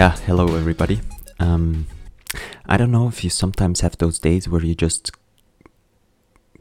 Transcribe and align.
Yeah, 0.00 0.16
hello 0.24 0.56
everybody. 0.56 1.02
Um, 1.38 1.86
I 2.64 2.78
don't 2.78 2.90
know 2.90 3.06
if 3.06 3.22
you 3.22 3.28
sometimes 3.28 3.82
have 3.82 3.98
those 3.98 4.18
days 4.18 4.48
where 4.48 4.64
you 4.64 4.74
just 4.74 5.12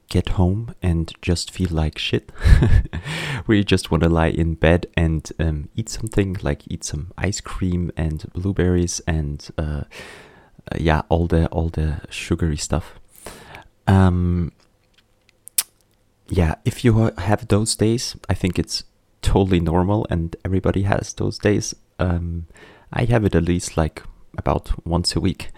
get 0.10 0.28
home 0.32 0.76
and 0.82 1.14
just 1.22 1.50
feel 1.50 1.70
like 1.72 1.98
shit, 1.98 2.32
where 3.46 3.58
you 3.58 3.64
just 3.64 3.92
want 3.92 4.04
to 4.04 4.10
lie 4.10 4.28
in 4.28 4.56
bed 4.56 4.88
and 4.98 5.32
um, 5.40 5.70
eat 5.74 5.88
something, 5.88 6.36
like 6.42 6.64
eat 6.68 6.84
some 6.84 7.14
ice 7.18 7.40
cream 7.40 7.92
and 7.96 8.26
blueberries 8.34 9.00
and 9.08 9.48
uh, 9.58 9.84
uh, 10.70 10.76
yeah, 10.78 11.04
all 11.08 11.26
the 11.26 11.48
all 11.48 11.70
the 11.70 12.02
sugary 12.10 12.58
stuff. 12.58 13.00
Um, 13.88 14.52
yeah, 16.28 16.56
if 16.66 16.84
you 16.84 17.10
have 17.18 17.48
those 17.48 17.74
days, 17.78 18.18
I 18.28 18.34
think 18.34 18.60
it's 18.60 18.84
totally 19.22 19.62
normal, 19.62 20.06
and 20.10 20.36
everybody 20.44 20.82
has 20.82 21.14
those 21.14 21.38
days. 21.38 21.74
Um, 22.00 22.48
I 22.92 23.06
have 23.06 23.26
it 23.26 23.36
at 23.36 23.44
least 23.44 23.78
like 23.78 24.04
about 24.38 24.86
once 24.86 25.16
a 25.16 25.20
week, 25.20 25.52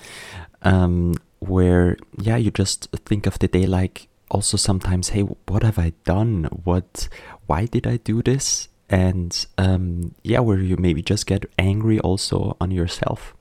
um, 0.62 1.16
where 1.40 1.98
yeah, 2.18 2.38
you 2.38 2.52
just 2.52 2.88
think 3.06 3.26
of 3.26 3.40
the 3.40 3.48
day 3.48 3.66
like 3.66 4.08
also 4.30 4.58
sometimes, 4.58 5.10
hey, 5.10 5.22
what 5.22 5.64
have 5.64 5.78
I 5.78 5.94
done? 6.06 6.46
What, 6.64 7.10
why 7.48 7.66
did 7.66 7.86
I 7.86 7.98
do 7.98 8.22
this? 8.22 8.70
And 8.90 9.46
um, 9.58 10.16
yeah, 10.24 10.40
where 10.40 10.60
you 10.60 10.78
maybe 10.78 11.02
just 11.02 11.26
get 11.26 11.46
angry 11.60 12.00
also 12.00 12.58
on 12.60 12.72
yourself. 12.72 13.36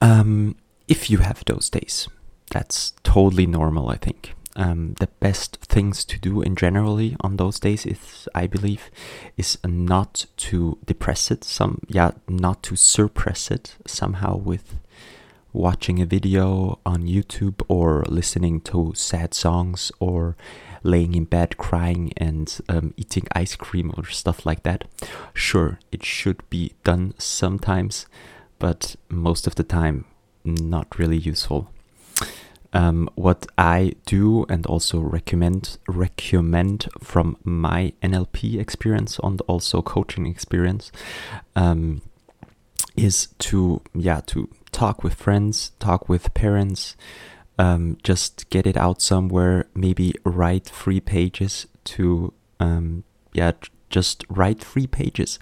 Um, 0.00 0.56
if 0.88 1.10
you 1.10 1.18
have 1.18 1.44
those 1.46 1.70
days, 1.70 2.08
that's 2.50 2.92
totally 3.02 3.46
normal, 3.46 3.88
I 3.88 3.96
think. 3.96 4.34
Um, 4.54 4.94
the 4.98 5.08
best 5.18 5.56
things 5.56 6.04
to 6.04 6.18
do 6.18 6.42
in 6.42 6.56
generally 6.56 7.16
on 7.20 7.36
those 7.36 7.58
days 7.58 7.86
is, 7.86 8.28
I 8.34 8.46
believe, 8.46 8.90
is 9.36 9.58
not 9.64 10.26
to 10.48 10.78
depress 10.84 11.30
it. 11.30 11.42
Some, 11.44 11.80
yeah, 11.88 12.12
not 12.28 12.62
to 12.64 12.76
suppress 12.76 13.50
it 13.50 13.76
somehow 13.86 14.36
with 14.36 14.78
watching 15.52 16.00
a 16.00 16.06
video 16.06 16.78
on 16.84 17.06
YouTube 17.06 17.62
or 17.68 18.04
listening 18.08 18.60
to 18.62 18.92
sad 18.94 19.34
songs 19.34 19.92
or 20.00 20.36
laying 20.82 21.14
in 21.14 21.24
bed 21.24 21.56
crying 21.56 22.12
and 22.16 22.60
um, 22.68 22.94
eating 22.96 23.26
ice 23.32 23.54
cream 23.54 23.92
or 23.96 24.06
stuff 24.06 24.44
like 24.44 24.62
that. 24.64 24.84
Sure, 25.34 25.78
it 25.90 26.04
should 26.04 26.48
be 26.50 26.72
done 26.84 27.14
sometimes, 27.18 28.06
but 28.58 28.96
most 29.08 29.46
of 29.46 29.54
the 29.54 29.62
time, 29.64 30.04
not 30.44 30.98
really 30.98 31.18
useful. 31.18 31.70
Um, 32.74 33.10
what 33.16 33.46
I 33.58 33.92
do 34.06 34.46
and 34.48 34.64
also 34.66 34.98
recommend 34.98 35.76
recommend 35.86 36.88
from 37.00 37.36
my 37.44 37.92
NLP 38.02 38.58
experience 38.58 39.18
and 39.22 39.40
also 39.42 39.82
coaching 39.82 40.26
experience 40.26 40.90
um, 41.54 42.00
is 42.96 43.28
to 43.40 43.82
yeah 43.94 44.20
to 44.26 44.48
talk 44.72 45.04
with 45.04 45.14
friends, 45.14 45.72
talk 45.78 46.08
with 46.08 46.32
parents, 46.34 46.96
um, 47.58 47.98
just 48.02 48.48
get 48.50 48.66
it 48.66 48.76
out 48.76 49.00
somewhere. 49.00 49.66
Maybe 49.74 50.14
write 50.24 50.64
three 50.64 51.00
pages 51.00 51.66
to, 51.84 52.32
um, 52.58 53.04
yeah, 53.32 53.52
just 53.90 54.24
write 54.28 54.60
three 54.60 54.86
pages. 54.86 55.38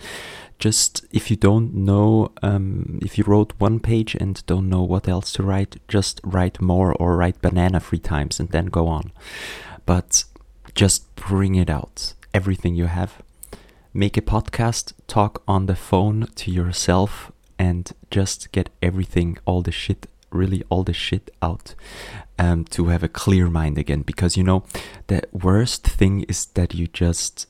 Just 0.60 1.04
if 1.10 1.30
you 1.30 1.36
don't 1.36 1.74
know, 1.74 2.32
um, 2.42 2.98
if 3.02 3.16
you 3.16 3.24
wrote 3.26 3.54
one 3.58 3.80
page 3.80 4.14
and 4.14 4.44
don't 4.46 4.68
know 4.68 4.82
what 4.82 5.08
else 5.08 5.32
to 5.32 5.42
write, 5.42 5.80
just 5.88 6.20
write 6.22 6.60
more 6.60 6.92
or 6.92 7.16
write 7.16 7.40
banana 7.42 7.80
three 7.80 7.98
times 7.98 8.38
and 8.38 8.50
then 8.50 8.66
go 8.66 8.86
on. 8.86 9.10
But 9.86 10.24
just 10.74 11.12
bring 11.16 11.54
it 11.54 11.70
out, 11.70 12.14
everything 12.32 12.74
you 12.74 12.86
have. 12.86 13.22
Make 13.92 14.16
a 14.16 14.22
podcast, 14.22 14.92
talk 15.06 15.42
on 15.48 15.66
the 15.66 15.74
phone 15.74 16.28
to 16.36 16.50
yourself 16.50 17.32
and 17.58 17.90
just 18.10 18.52
get 18.52 18.70
everything, 18.82 19.38
all 19.44 19.62
the 19.62 19.72
shit, 19.72 20.06
really 20.30 20.62
all 20.68 20.84
the 20.84 20.92
shit 20.92 21.30
out 21.42 21.74
um, 22.38 22.64
to 22.66 22.86
have 22.86 23.02
a 23.02 23.08
clear 23.08 23.48
mind 23.48 23.78
again. 23.78 24.02
Because 24.02 24.36
you 24.36 24.44
know, 24.44 24.64
the 25.08 25.22
worst 25.32 25.86
thing 25.86 26.22
is 26.28 26.46
that 26.54 26.74
you 26.74 26.86
just, 26.86 27.46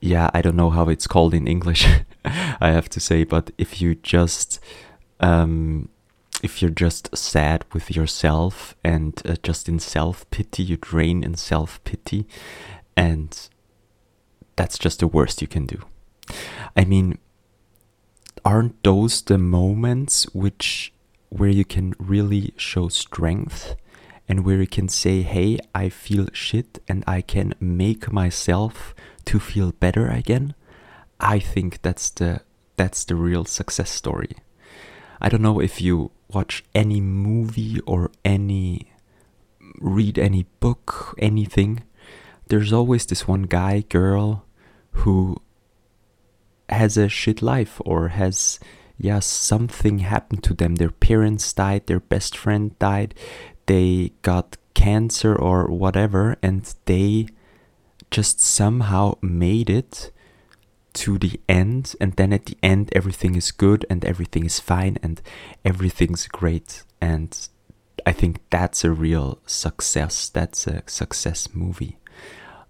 yeah, 0.00 0.30
I 0.32 0.42
don't 0.42 0.56
know 0.56 0.70
how 0.70 0.88
it's 0.88 1.06
called 1.06 1.34
in 1.34 1.46
English, 1.46 1.86
I 2.24 2.70
have 2.70 2.88
to 2.90 3.00
say, 3.00 3.24
but 3.24 3.50
if 3.58 3.80
you 3.80 3.94
just, 3.94 4.60
um, 5.20 5.88
if 6.42 6.62
you're 6.62 6.70
just 6.70 7.16
sad 7.16 7.64
with 7.72 7.94
yourself 7.94 8.76
and 8.84 9.20
uh, 9.24 9.36
just 9.42 9.68
in 9.68 9.78
self 9.78 10.28
pity, 10.30 10.62
you 10.62 10.76
drain 10.76 11.24
in 11.24 11.34
self 11.34 11.82
pity, 11.84 12.26
and 12.96 13.48
that's 14.56 14.78
just 14.78 15.00
the 15.00 15.06
worst 15.06 15.42
you 15.42 15.48
can 15.48 15.66
do. 15.66 15.82
I 16.76 16.84
mean, 16.84 17.18
aren't 18.44 18.82
those 18.82 19.22
the 19.22 19.38
moments 19.38 20.24
which 20.34 20.92
where 21.28 21.50
you 21.50 21.64
can 21.64 21.94
really 21.98 22.54
show 22.56 22.88
strength 22.88 23.74
and 24.28 24.44
where 24.44 24.60
you 24.60 24.66
can 24.66 24.88
say 24.88 25.22
hey 25.22 25.58
i 25.74 25.88
feel 25.88 26.26
shit 26.32 26.78
and 26.88 27.04
i 27.06 27.20
can 27.20 27.54
make 27.60 28.10
myself 28.10 28.94
to 29.28 29.38
feel 29.38 29.72
better 29.72 30.08
again 30.08 30.54
i 31.20 31.38
think 31.38 31.80
that's 31.82 32.10
the 32.10 32.40
that's 32.78 33.04
the 33.04 33.16
real 33.16 33.44
success 33.44 33.90
story. 33.90 34.30
I 35.20 35.28
don't 35.28 35.42
know 35.42 35.60
if 35.60 35.82
you 35.82 36.12
watch 36.32 36.64
any 36.74 37.00
movie 37.02 37.80
or 37.80 38.10
any 38.24 38.92
read 39.80 40.18
any 40.18 40.46
book 40.60 41.14
anything. 41.18 41.82
There's 42.46 42.72
always 42.72 43.04
this 43.04 43.28
one 43.28 43.42
guy 43.42 43.84
girl 43.90 44.46
who 45.02 45.42
has 46.70 46.96
a 46.96 47.08
shit 47.08 47.42
life 47.42 47.82
or 47.84 48.08
has 48.08 48.58
yeah 48.96 49.18
something 49.18 49.98
happened 49.98 50.44
to 50.44 50.54
them. 50.54 50.76
Their 50.76 50.94
parents 50.94 51.52
died 51.52 51.86
their 51.86 52.00
best 52.00 52.36
friend 52.36 52.78
died 52.78 53.14
they 53.66 54.12
got 54.22 54.56
cancer 54.72 55.34
or 55.34 55.66
whatever 55.66 56.38
and 56.42 56.62
they 56.86 57.26
just 58.10 58.40
somehow 58.40 59.16
made 59.20 59.70
it 59.70 60.10
to 60.94 61.18
the 61.18 61.40
end 61.48 61.94
and 62.00 62.14
then 62.14 62.32
at 62.32 62.46
the 62.46 62.56
end 62.62 62.90
everything 62.92 63.36
is 63.36 63.52
good 63.52 63.86
and 63.88 64.04
everything 64.04 64.44
is 64.44 64.58
fine 64.58 64.98
and 65.02 65.20
everything's 65.64 66.26
great. 66.26 66.84
And 67.00 67.36
i 68.06 68.12
think 68.12 68.40
that's 68.50 68.84
a 68.84 68.90
real 68.90 69.38
success. 69.46 70.28
That's 70.28 70.66
a 70.66 70.82
success 70.86 71.48
movie. 71.54 71.98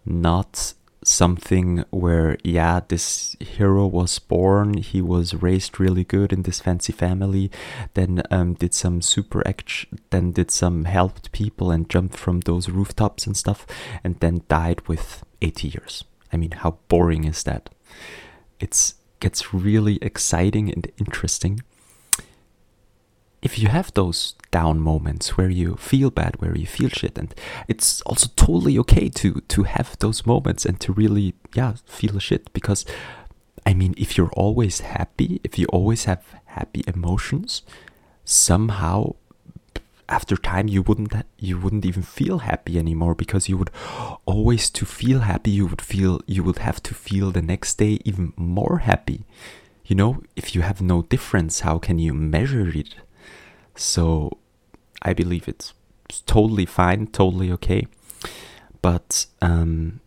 Not 0.05 0.75
something 1.09 1.85
where 1.91 2.37
yeah 2.45 2.81
this 2.89 3.35
hero 3.41 3.87
was 3.87 4.19
born 4.19 4.75
he 4.75 5.01
was 5.01 5.35
raised 5.35 5.81
really 5.81 6.05
good 6.05 6.33
in 6.33 6.43
this 6.43 6.61
fancy 6.61 6.93
family 6.93 7.51
then 7.95 8.23
um, 8.31 8.55
did 8.55 8.75
some 8.75 9.01
super 9.01 9.47
action 9.47 9.99
then 10.11 10.33
did 10.33 10.51
some 10.51 10.85
helped 10.85 11.33
people 11.33 11.71
and 11.71 11.89
jumped 11.89 12.17
from 12.17 12.41
those 12.41 12.69
rooftops 12.69 13.27
and 13.27 13.37
stuff 13.37 13.67
and 14.05 14.21
then 14.21 14.43
died 14.49 14.87
with 14.89 15.25
80 15.43 15.69
years. 15.69 16.05
I 16.33 16.37
mean 16.37 16.53
how 16.53 16.79
boring 16.89 17.25
is 17.25 17.43
that? 17.45 17.71
It's 18.61 18.95
gets 19.21 19.53
really 19.53 19.99
exciting 20.01 20.73
and 20.73 20.91
interesting 20.99 21.61
if 23.43 23.59
you 23.59 23.69
have 23.69 23.93
those 23.95 24.35
down 24.51 24.81
moments 24.81 25.37
where 25.37 25.51
you 25.51 25.77
feel 25.77 26.11
bad, 26.11 26.41
where 26.41 26.57
you 26.57 26.67
feel 26.67 26.89
shit, 26.89 27.17
and 27.19 27.35
it's 27.69 28.01
also 28.03 28.29
totally 28.37 28.79
okay 28.79 29.09
to 29.11 29.41
to 29.49 29.63
have 29.65 29.97
those 29.99 30.27
moments 30.27 30.65
and 30.65 30.81
to 30.81 30.93
really 30.93 31.35
yeah 31.55 31.75
feel 31.87 32.19
shit 32.19 32.53
because 32.53 32.85
I 33.67 33.75
mean 33.75 33.95
if 33.97 34.17
you're 34.17 34.33
always 34.33 34.81
happy, 34.81 35.41
if 35.45 35.59
you 35.59 35.67
always 35.67 36.05
have 36.05 36.25
happy 36.47 36.83
emotions, 36.87 37.63
somehow 38.25 39.15
after 40.09 40.37
time 40.37 40.69
you 40.69 40.83
wouldn't 40.83 41.13
you 41.39 41.59
wouldn't 41.59 41.85
even 41.85 42.03
feel 42.03 42.39
happy 42.39 42.79
anymore 42.79 43.15
because 43.15 43.49
you 43.49 43.57
would 43.59 43.71
always 44.25 44.71
to 44.71 44.87
feel 44.87 45.21
happy 45.21 45.51
you 45.51 45.67
would 45.67 45.83
feel 45.83 46.21
you 46.27 46.43
would 46.43 46.59
have 46.59 46.83
to 46.83 46.95
feel 46.95 47.31
the 47.31 47.43
next 47.43 47.77
day 47.79 47.99
even 48.05 48.33
more 48.37 48.79
happy. 48.79 49.25
You 49.85 49.97
know 49.97 50.23
if 50.35 50.55
you 50.55 50.63
have 50.63 50.81
no 50.83 51.03
difference 51.03 51.61
how 51.61 51.79
can 51.79 51.99
you 51.99 52.15
measure 52.15 52.69
it 52.69 52.95
so 53.79 54.39
I 55.03 55.13
believe 55.13 55.49
it's 55.49 55.75
totally 56.27 56.67
fine, 56.67 57.07
totally 57.07 57.51
okay. 57.53 57.87
But 58.83 59.27
um, 59.41 60.01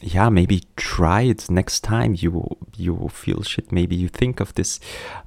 yeah, 0.00 0.28
maybe 0.28 0.62
try 0.76 1.22
it 1.22 1.50
next 1.50 1.80
time 1.80 2.14
you 2.16 2.56
you 2.76 3.08
feel 3.08 3.42
shit. 3.42 3.72
Maybe 3.72 3.96
you 3.96 4.08
think 4.08 4.40
of 4.40 4.54
this 4.54 4.78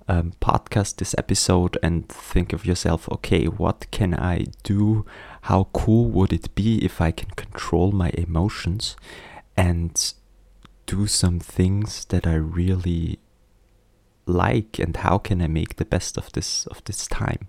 um, 0.08 0.34
podcast, 0.42 0.98
this 0.98 1.16
episode, 1.18 1.78
and 1.84 2.08
think 2.08 2.54
of 2.54 2.66
yourself, 2.66 3.10
okay, 3.12 3.46
what 3.46 3.88
can 3.92 4.14
I 4.14 4.46
do? 4.64 5.06
How 5.44 5.68
cool 5.74 6.10
would 6.12 6.32
it 6.32 6.54
be 6.56 6.84
if 6.84 7.02
I 7.02 7.12
can 7.12 7.30
control 7.32 7.92
my 7.92 8.12
emotions 8.14 8.96
and 9.58 10.14
do 10.86 11.08
some 11.08 11.40
things 11.40 12.06
that 12.06 12.26
I 12.26 12.36
really 12.36 13.20
like 14.32 14.80
and 14.80 14.96
how 14.98 15.18
can 15.18 15.42
I 15.42 15.48
make 15.48 15.76
the 15.76 15.86
best 15.86 16.18
of 16.18 16.32
this 16.32 16.68
of 16.68 16.84
this 16.86 17.08
time. 17.08 17.48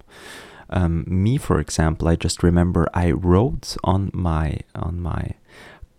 Um, 0.71 1.05
me, 1.07 1.37
for 1.37 1.61
example, 1.61 2.09
I 2.09 2.17
just 2.17 2.43
remember 2.43 2.89
I 2.95 3.11
wrote 3.11 3.77
on 3.85 4.11
my 4.13 4.61
on 4.75 5.01
my 5.01 5.35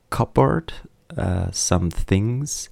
cupboard 0.09 0.73
uh, 1.17 1.51
some 1.51 1.89
things 1.91 2.69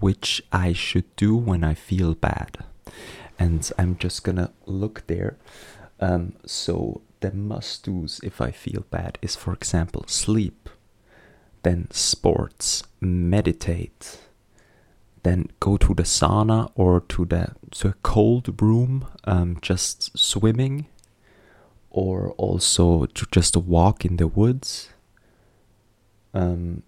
which 0.00 0.42
I 0.52 0.72
should 0.72 1.16
do 1.16 1.36
when 1.36 1.64
I 1.64 1.74
feel 1.74 2.14
bad. 2.14 2.64
And 3.38 3.70
I'm 3.78 3.96
just 3.96 4.24
gonna 4.24 4.52
look 4.66 5.06
there. 5.06 5.36
Um, 6.00 6.34
so 6.46 7.00
the 7.20 7.32
must 7.32 7.84
do's 7.84 8.20
if 8.22 8.40
I 8.40 8.50
feel 8.50 8.84
bad 8.90 9.18
is, 9.22 9.36
for 9.36 9.52
example, 9.52 10.04
sleep, 10.06 10.68
then 11.62 11.88
sports, 11.90 12.84
meditate, 13.00 14.18
then 15.22 15.48
go 15.60 15.76
to 15.76 15.94
the 15.94 16.04
sauna 16.04 16.70
or 16.74 17.00
to 17.00 17.24
the 17.24 17.54
to 17.72 17.88
a 17.88 17.94
cold 18.02 18.60
room, 18.60 19.06
um, 19.24 19.58
just 19.60 20.16
swimming, 20.18 20.86
or 21.90 22.32
also 22.32 23.06
to 23.06 23.26
just 23.30 23.56
a 23.56 23.60
walk 23.60 24.04
in 24.04 24.16
the 24.16 24.26
woods. 24.26 24.90
Um, 26.34 26.82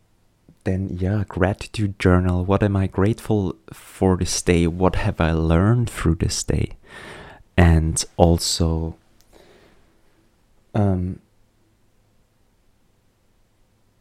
then 0.65 0.97
yeah, 1.01 1.25
gratitude 1.27 1.99
journal. 1.99 2.45
What 2.45 2.63
am 2.63 2.77
I 2.77 2.87
grateful 2.87 3.57
for 3.73 4.17
this 4.17 4.43
day? 4.43 4.67
What 4.67 4.97
have 4.97 5.21
I 5.21 5.33
learned 5.33 5.89
through 5.91 6.17
this 6.17 6.45
day? 6.45 6.77
And 7.57 8.03
also, 8.17 8.97
um, 10.75 11.21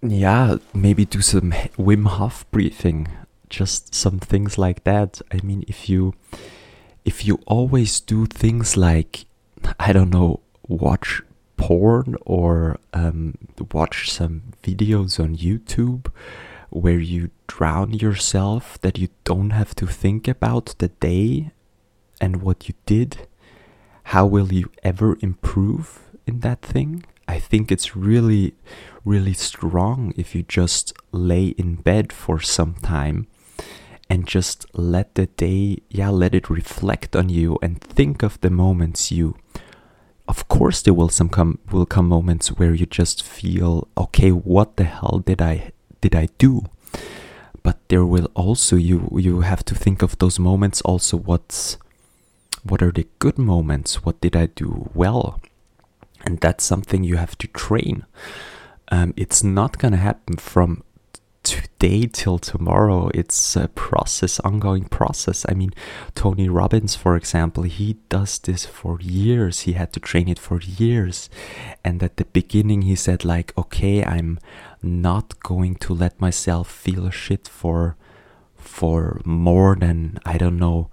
yeah, 0.01 0.57
maybe 0.73 1.05
do 1.05 1.21
some 1.21 1.51
Wim 1.77 2.07
Hof 2.07 2.49
breathing 2.51 3.07
just 3.49 3.95
some 3.95 4.19
things 4.19 4.57
like 4.57 4.83
that. 4.83 5.21
I 5.31 5.39
mean, 5.43 5.63
if 5.67 5.89
you 5.89 6.13
if 7.05 7.25
you 7.25 7.39
always 7.45 7.99
do 7.99 8.25
things 8.25 8.77
like 8.77 9.25
I 9.79 9.93
don't 9.93 10.09
know, 10.11 10.41
watch 10.67 11.21
porn 11.57 12.15
or 12.25 12.79
um, 12.93 13.37
watch 13.71 14.09
some 14.11 14.53
videos 14.63 15.19
on 15.19 15.35
YouTube 15.35 16.11
where 16.69 16.99
you 16.99 17.31
drown 17.47 17.93
yourself, 17.93 18.79
that 18.81 18.97
you 18.97 19.09
don't 19.23 19.49
have 19.49 19.75
to 19.75 19.87
think 19.87 20.27
about 20.27 20.75
the 20.77 20.87
day 20.87 21.51
and 22.21 22.41
what 22.41 22.67
you 22.67 22.75
did, 22.85 23.27
how 24.05 24.25
will 24.25 24.53
you 24.53 24.71
ever 24.83 25.17
improve 25.21 26.09
in 26.25 26.39
that 26.39 26.61
thing? 26.61 27.03
I 27.27 27.39
think 27.39 27.71
it's 27.71 27.95
really, 27.95 28.55
really 29.03 29.33
strong 29.33 30.13
if 30.15 30.33
you 30.33 30.43
just 30.43 30.93
lay 31.11 31.47
in 31.49 31.75
bed 31.75 32.13
for 32.13 32.39
some 32.39 32.75
time 32.75 33.27
and 34.09 34.27
just 34.27 34.65
let 34.73 35.15
the 35.15 35.27
day, 35.27 35.77
yeah, 35.89 36.09
let 36.09 36.33
it 36.33 36.49
reflect 36.49 37.15
on 37.15 37.29
you 37.29 37.59
and 37.61 37.79
think 37.79 38.23
of 38.23 38.41
the 38.41 38.49
moments 38.49 39.11
you. 39.11 39.35
Of 40.27 40.47
course, 40.47 40.81
there 40.81 40.93
will 40.93 41.09
some 41.09 41.29
come 41.29 41.59
will 41.71 41.85
come 41.85 42.07
moments 42.07 42.49
where 42.49 42.73
you 42.73 42.85
just 42.85 43.23
feel, 43.23 43.87
okay, 43.97 44.31
what 44.31 44.77
the 44.77 44.83
hell 44.83 45.23
did 45.25 45.41
I 45.41 45.71
did 46.01 46.15
I 46.15 46.29
do? 46.37 46.65
But 47.63 47.77
there 47.89 48.05
will 48.05 48.29
also 48.35 48.75
you 48.75 49.09
you 49.13 49.41
have 49.41 49.63
to 49.65 49.75
think 49.75 50.01
of 50.01 50.17
those 50.17 50.39
moments 50.39 50.81
also. 50.81 51.17
What's 51.17 51.77
what 52.63 52.81
are 52.81 52.91
the 52.91 53.07
good 53.19 53.37
moments? 53.37 54.05
What 54.05 54.21
did 54.21 54.35
I 54.35 54.47
do 54.47 54.89
well? 54.93 55.39
And 56.25 56.39
that's 56.39 56.63
something 56.63 57.03
you 57.03 57.17
have 57.17 57.37
to 57.37 57.47
train. 57.47 58.05
Um, 58.91 59.13
it's 59.15 59.43
not 59.43 59.77
gonna 59.77 59.97
happen 59.97 60.37
from 60.37 60.83
today 61.43 62.07
till 62.07 62.37
tomorrow 62.37 63.09
it's 63.13 63.55
a 63.55 63.67
process 63.69 64.39
ongoing 64.41 64.85
process. 64.85 65.45
I 65.47 65.53
mean 65.53 65.71
tony 66.15 66.49
robbins 66.49 66.95
for 66.95 67.15
example 67.15 67.63
he 67.63 67.97
does 68.09 68.39
this 68.39 68.65
for 68.65 68.99
years. 69.01 69.61
He 69.61 69.73
had 69.73 69.93
to 69.93 69.99
train 69.99 70.27
it 70.27 70.39
for 70.39 70.61
years. 70.61 71.29
And 71.83 72.03
at 72.03 72.17
the 72.17 72.25
beginning 72.25 72.83
he 72.83 72.95
said 72.95 73.23
like 73.25 73.53
okay 73.57 74.03
i'm 74.03 74.39
not 74.81 75.39
going 75.41 75.75
to 75.75 75.93
let 75.93 76.19
myself 76.21 76.69
feel 76.69 77.09
shit 77.09 77.47
for 77.47 77.95
for 78.55 79.21
more 79.25 79.75
than 79.75 80.19
i 80.25 80.37
don't 80.37 80.57
know 80.57 80.89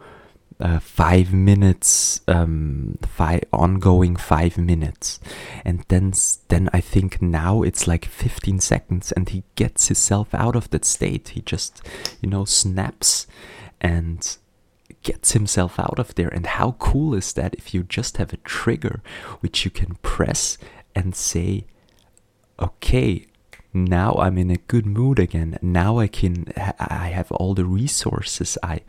uh, 0.58 0.78
five 0.78 1.32
minutes, 1.32 2.20
um, 2.28 2.98
five 3.06 3.44
ongoing 3.52 4.16
five 4.16 4.56
minutes, 4.56 5.20
and 5.64 5.84
then 5.88 6.12
then 6.48 6.70
I 6.72 6.80
think 6.80 7.20
now 7.20 7.62
it's 7.62 7.86
like 7.86 8.06
fifteen 8.06 8.60
seconds, 8.60 9.12
and 9.12 9.28
he 9.28 9.44
gets 9.54 9.88
himself 9.88 10.34
out 10.34 10.56
of 10.56 10.70
that 10.70 10.84
state. 10.84 11.30
He 11.30 11.42
just 11.42 11.82
you 12.22 12.30
know 12.30 12.44
snaps 12.44 13.26
and 13.80 14.36
gets 15.02 15.32
himself 15.32 15.78
out 15.78 15.98
of 15.98 16.14
there. 16.14 16.28
And 16.28 16.46
how 16.46 16.72
cool 16.78 17.14
is 17.14 17.32
that 17.34 17.54
if 17.54 17.72
you 17.72 17.82
just 17.84 18.16
have 18.16 18.32
a 18.32 18.38
trigger 18.38 19.02
which 19.40 19.64
you 19.64 19.70
can 19.70 19.96
press 20.02 20.58
and 20.96 21.14
say, 21.14 21.66
okay, 22.58 23.26
now 23.72 24.14
I'm 24.14 24.38
in 24.38 24.50
a 24.50 24.56
good 24.56 24.86
mood 24.86 25.18
again. 25.18 25.58
Now 25.62 25.98
I 25.98 26.08
can 26.08 26.46
I 26.56 27.08
have 27.08 27.30
all 27.30 27.54
the 27.54 27.64
resources 27.64 28.58
I 28.62 28.80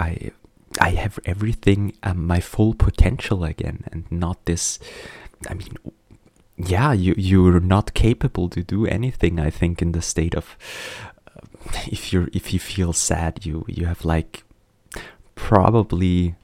I 0.00 0.32
I 0.80 0.90
have 0.90 1.18
everything, 1.24 1.92
um, 2.02 2.26
my 2.26 2.40
full 2.40 2.74
potential 2.74 3.44
again, 3.44 3.84
and 3.92 4.10
not 4.10 4.44
this. 4.44 4.78
I 5.48 5.54
mean, 5.54 5.76
yeah, 6.56 6.92
you 6.92 7.14
you're 7.16 7.60
not 7.60 7.94
capable 7.94 8.48
to 8.50 8.62
do 8.62 8.86
anything. 8.86 9.38
I 9.38 9.50
think 9.50 9.80
in 9.82 9.92
the 9.92 10.02
state 10.02 10.34
of, 10.34 10.56
uh, 11.36 11.40
if 11.86 12.12
you're 12.12 12.28
if 12.32 12.52
you 12.52 12.58
feel 12.60 12.92
sad, 12.92 13.46
you 13.46 13.64
you 13.68 13.86
have 13.86 14.04
like 14.04 14.44
probably 15.34 16.34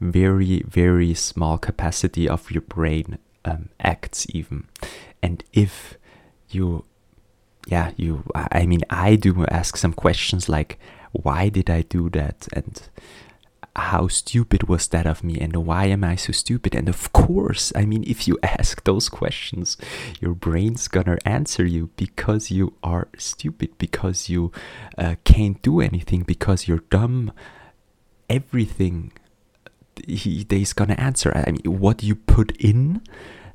very 0.00 0.62
very 0.68 1.14
small 1.14 1.56
capacity 1.58 2.28
of 2.28 2.50
your 2.50 2.60
brain 2.62 3.18
um, 3.44 3.70
acts 3.80 4.26
even, 4.30 4.66
and 5.22 5.42
if 5.52 5.96
you, 6.50 6.84
yeah, 7.66 7.92
you. 7.96 8.24
I 8.34 8.66
mean, 8.66 8.82
I 8.90 9.16
do 9.16 9.46
ask 9.46 9.76
some 9.76 9.94
questions 9.94 10.48
like, 10.48 10.78
why 11.12 11.48
did 11.48 11.70
I 11.70 11.82
do 11.82 12.10
that, 12.10 12.46
and 12.52 12.80
how 13.76 14.08
stupid 14.08 14.68
was 14.68 14.88
that 14.88 15.06
of 15.06 15.22
me 15.22 15.38
and 15.38 15.54
why 15.66 15.86
am 15.86 16.04
I 16.04 16.16
so 16.16 16.32
stupid? 16.32 16.74
And 16.74 16.88
of 16.88 17.12
course, 17.12 17.72
I 17.76 17.84
mean, 17.84 18.04
if 18.06 18.26
you 18.26 18.38
ask 18.42 18.84
those 18.84 19.08
questions, 19.08 19.76
your 20.20 20.34
brain's 20.34 20.88
gonna 20.88 21.18
answer 21.24 21.64
you 21.64 21.90
because 21.96 22.50
you 22.50 22.74
are 22.82 23.08
stupid, 23.18 23.76
because 23.78 24.28
you 24.28 24.52
uh, 24.98 25.16
can't 25.24 25.60
do 25.62 25.80
anything, 25.80 26.22
because 26.22 26.66
you're 26.66 26.84
dumb. 26.90 27.32
Everything 28.28 29.12
he, 30.06 30.46
he's 30.48 30.72
gonna 30.72 30.94
answer. 30.94 31.32
I 31.34 31.52
mean, 31.52 31.80
what 31.80 32.02
you 32.02 32.16
put 32.16 32.56
in 32.56 33.02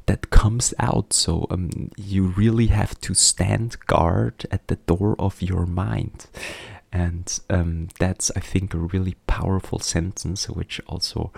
that 0.05 0.29
comes 0.29 0.73
out. 0.79 1.13
So 1.13 1.47
um, 1.49 1.91
you 1.97 2.27
really 2.27 2.67
have 2.67 2.99
to 3.01 3.13
stand 3.13 3.77
guard 3.87 4.45
at 4.51 4.67
the 4.67 4.75
door 4.75 5.15
of 5.19 5.41
your 5.41 5.65
mind. 5.65 6.27
And 6.93 7.39
um, 7.49 7.87
that's, 7.99 8.31
I 8.35 8.41
think, 8.41 8.73
a 8.73 8.77
really 8.77 9.15
powerful 9.27 9.79
sentence, 9.79 10.49
which 10.49 10.81
also 10.87 11.31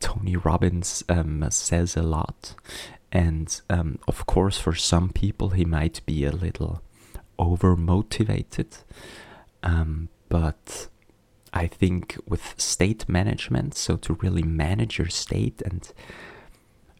Tony 0.00 0.36
Robbins 0.36 1.04
um, 1.08 1.46
says 1.50 1.96
a 1.96 2.02
lot. 2.02 2.54
And 3.12 3.60
um, 3.70 3.98
of 4.08 4.26
course, 4.26 4.58
for 4.58 4.74
some 4.74 5.10
people, 5.10 5.50
he 5.50 5.64
might 5.64 6.04
be 6.06 6.24
a 6.24 6.32
little 6.32 6.82
over 7.38 7.76
motivated. 7.76 8.78
Um, 9.62 10.08
but 10.28 10.88
I 11.52 11.66
think 11.66 12.18
with 12.26 12.54
state 12.58 13.08
management, 13.08 13.76
so 13.76 13.96
to 13.96 14.14
really 14.14 14.42
manage 14.42 14.98
your 14.98 15.08
state 15.08 15.62
and 15.62 15.90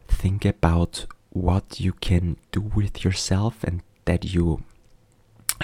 think 0.09 0.45
about 0.45 1.07
what 1.31 1.81
you 1.81 1.93
can 1.93 2.37
do 2.53 2.61
with 2.61 3.05
yourself 3.05 3.63
and 3.65 3.83
that 4.07 4.25
you 4.33 4.63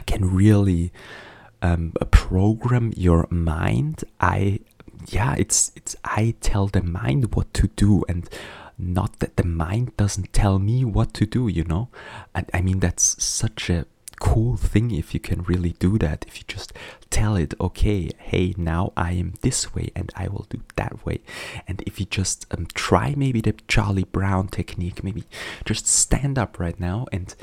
can 0.07 0.35
really 0.35 0.93
um, 1.63 1.93
program 2.11 2.93
your 2.97 3.27
mind. 3.31 4.05
I 4.21 4.61
yeah, 5.09 5.35
it's 5.39 5.73
it's 5.75 5.97
I 6.05 6.35
tell 6.41 6.67
the 6.67 6.83
mind 6.83 7.35
what 7.35 7.53
to 7.55 7.69
do 7.69 8.05
and 8.09 8.29
not 8.79 9.21
that 9.21 9.37
the 9.37 9.47
mind 9.47 9.97
doesn't 9.97 10.33
tell 10.33 10.59
me 10.59 10.85
what 10.85 11.15
to 11.15 11.27
do, 11.27 11.49
you 11.49 11.65
know? 11.65 11.89
And 12.35 12.51
I 12.53 12.61
mean 12.61 12.81
that's 12.81 13.23
such 13.23 13.71
a 13.71 13.87
cool 14.21 14.57
thing 14.57 14.93
if 14.93 15.15
you 15.15 15.21
can 15.21 15.43
really 15.43 15.75
do 15.79 15.99
that. 15.99 16.25
If 16.29 16.39
you 16.39 16.45
just 16.47 16.73
tell 17.11 17.37
it, 17.37 17.55
okay, 17.61 18.11
hey, 18.19 18.55
now 18.57 18.93
I 18.97 19.13
am 19.13 19.35
this 19.43 19.75
way 19.75 19.91
and 19.97 20.13
I 20.15 20.29
will 20.29 20.47
do 20.49 20.61
that 20.77 21.05
way. 21.05 21.21
And 21.67 21.83
if 21.87 21.99
you 21.99 22.07
just 22.07 22.47
um, 22.53 22.67
try 22.75 23.15
maybe 23.17 23.41
the 23.41 23.55
Charlie 23.69 24.05
Brown 24.05 24.49
technique, 24.49 25.03
maybe 25.03 25.25
just 25.65 25.87
stand 25.87 26.39
up 26.39 26.59
right 26.59 26.79
now 26.79 27.07
and 27.13 27.35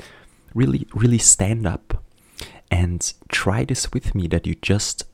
really, 0.54 0.86
really 0.94 1.18
stand 1.18 1.66
up 1.66 2.02
and 2.70 3.12
try 3.28 3.64
this 3.64 3.92
with 3.92 4.14
me 4.14 4.28
that 4.28 4.46
you 4.46 4.54
just 4.54 5.04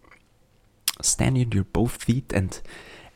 stand 1.03 1.37
on 1.39 1.53
your 1.53 1.65
both 1.65 2.03
feet 2.03 2.33
and 2.33 2.61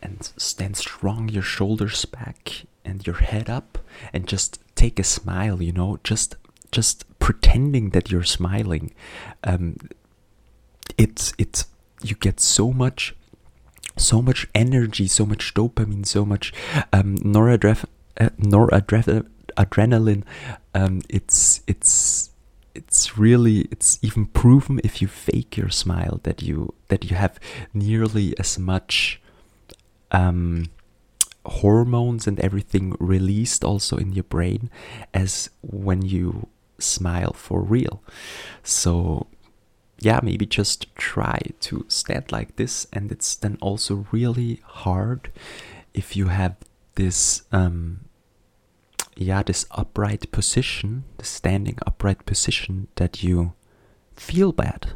and 0.03 0.33
stand 0.37 0.77
strong 0.77 1.29
your 1.29 1.43
shoulders 1.43 2.05
back 2.07 2.67
and 2.85 3.07
your 3.07 3.17
head 3.17 3.51
up 3.51 3.79
and 4.13 4.27
just 4.27 4.59
take 4.75 4.99
a 4.99 5.05
smile 5.05 5.63
you 5.63 5.73
know 5.73 5.99
just 6.03 6.37
just 6.73 7.05
pretending 7.19 7.91
that 7.91 8.11
you're 8.11 8.23
smiling. 8.23 8.93
Um 9.45 9.77
it's 10.99 11.33
it's 11.39 11.67
you 12.03 12.17
get 12.17 12.41
so 12.41 12.73
much 12.73 13.15
so 13.97 14.23
much 14.23 14.47
energy 14.55 15.07
so 15.07 15.27
much 15.27 15.53
dopamine 15.55 16.07
so 16.07 16.25
much 16.25 16.53
um 16.93 17.17
noradref- 17.19 17.85
uh, 18.19 18.31
noradrenaline 18.39 20.23
um 20.75 21.03
it's 21.09 21.61
it's 21.67 22.30
it's 22.75 23.19
really 23.19 23.63
it's 23.71 23.99
even 24.03 24.27
proven 24.27 24.81
if 24.85 25.03
you 25.03 25.09
fake 25.09 25.57
your 25.57 25.71
smile 25.71 26.21
that 26.23 26.43
you 26.43 26.75
that 26.89 27.11
you 27.11 27.17
have 27.17 27.39
nearly 27.75 28.39
as 28.39 28.59
much 28.59 29.21
um, 30.13 30.67
hormones 31.47 32.27
and 32.27 32.39
everything 32.41 32.97
released 32.99 33.65
also 33.65 33.97
in 33.97 34.13
your 34.13 34.25
brain 34.25 34.71
as 35.15 35.51
when 35.63 36.03
you 36.03 36.49
smile 36.79 37.33
for 37.33 37.63
real. 37.63 38.03
So 38.63 39.27
yeah 40.01 40.21
maybe 40.23 40.47
just 40.47 40.95
try 40.97 41.39
to 41.61 41.85
stand 41.89 42.33
like 42.33 42.57
this 42.57 42.87
and 42.93 43.13
it's 43.13 43.35
then 43.35 43.59
also 43.61 44.07
really 44.11 44.61
hard 44.65 45.31
if 45.93 46.17
you 46.17 46.29
have 46.29 46.57
this 46.95 47.43
um, 47.53 48.01
yeah, 49.17 49.43
this 49.43 49.67
upright 49.71 50.31
position, 50.31 51.05
the 51.19 51.25
standing 51.25 51.79
upright 51.87 52.25
position 52.27 52.89
that 52.97 53.23
you 53.23 53.53
feel 54.15 54.53
bad. 54.53 54.93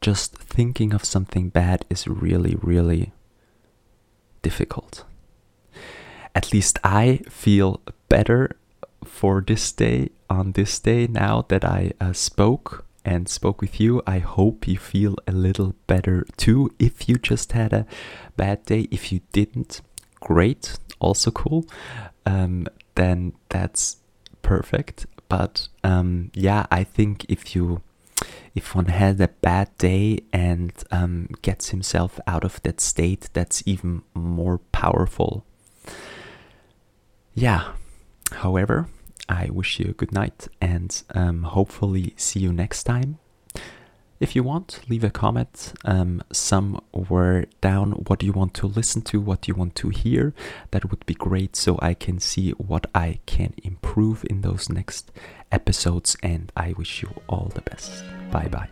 Just 0.00 0.36
thinking 0.36 0.94
of 0.94 1.04
something 1.04 1.48
bad 1.48 1.84
is 1.90 2.06
really, 2.06 2.56
really 2.62 3.12
difficult. 4.42 5.04
At 6.34 6.52
least 6.52 6.78
I 6.84 7.22
feel 7.28 7.80
better 8.08 8.56
for 9.04 9.42
this 9.46 9.72
day, 9.72 10.10
on 10.30 10.52
this 10.52 10.78
day, 10.78 11.06
now 11.06 11.44
that 11.48 11.64
I 11.64 11.92
uh, 12.00 12.12
spoke 12.12 12.84
and 13.04 13.28
spoke 13.28 13.60
with 13.60 13.80
you. 13.80 14.02
I 14.06 14.18
hope 14.18 14.68
you 14.68 14.76
feel 14.76 15.16
a 15.26 15.32
little 15.32 15.74
better 15.86 16.26
too. 16.36 16.70
If 16.78 17.08
you 17.08 17.16
just 17.16 17.52
had 17.52 17.72
a 17.72 17.86
bad 18.36 18.64
day, 18.66 18.86
if 18.90 19.10
you 19.10 19.20
didn't, 19.32 19.80
great, 20.20 20.78
also 21.00 21.30
cool. 21.30 21.64
Um, 22.26 22.66
then 22.98 23.32
that's 23.48 23.98
perfect. 24.42 25.06
But 25.28 25.68
um, 25.84 26.30
yeah, 26.34 26.66
I 26.70 26.84
think 26.84 27.24
if 27.28 27.54
you 27.54 27.82
if 28.54 28.74
one 28.74 28.86
has 28.86 29.20
a 29.20 29.28
bad 29.28 29.68
day 29.78 30.20
and 30.32 30.72
um, 30.90 31.28
gets 31.42 31.68
himself 31.68 32.18
out 32.26 32.44
of 32.44 32.60
that 32.62 32.80
state, 32.80 33.28
that's 33.32 33.62
even 33.66 34.02
more 34.14 34.58
powerful. 34.72 35.44
Yeah. 37.34 37.72
However, 38.32 38.88
I 39.28 39.48
wish 39.50 39.78
you 39.78 39.90
a 39.90 39.94
good 39.94 40.12
night 40.12 40.48
and 40.60 41.00
um, 41.14 41.44
hopefully 41.44 42.14
see 42.16 42.40
you 42.40 42.52
next 42.52 42.82
time. 42.82 43.18
If 44.20 44.34
you 44.34 44.42
want, 44.42 44.80
leave 44.88 45.04
a 45.04 45.10
comment 45.10 45.74
um, 45.84 46.22
somewhere 46.32 47.46
down 47.60 47.92
what 47.92 48.22
you 48.22 48.32
want 48.32 48.54
to 48.54 48.66
listen 48.66 49.02
to, 49.02 49.20
what 49.20 49.46
you 49.46 49.54
want 49.54 49.76
to 49.76 49.90
hear. 49.90 50.34
That 50.72 50.90
would 50.90 51.06
be 51.06 51.14
great 51.14 51.54
so 51.54 51.78
I 51.80 51.94
can 51.94 52.18
see 52.18 52.50
what 52.52 52.86
I 52.94 53.20
can 53.26 53.54
improve 53.62 54.24
in 54.28 54.40
those 54.40 54.68
next 54.68 55.12
episodes. 55.52 56.16
And 56.22 56.50
I 56.56 56.74
wish 56.76 57.02
you 57.02 57.20
all 57.28 57.52
the 57.54 57.62
best. 57.62 58.02
Bye 58.32 58.48
bye. 58.48 58.68